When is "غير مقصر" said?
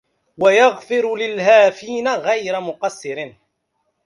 2.09-3.33